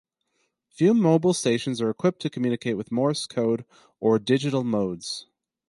Few 0.71 0.95
mobile 0.95 1.31
stations 1.35 1.79
are 1.79 1.91
equipped 1.91 2.23
to 2.23 2.29
communicate 2.31 2.75
with 2.75 2.91
Morse 2.91 3.27
code 3.27 3.65
or 3.99 4.17
digital 4.17 4.63
modes. 4.63 5.27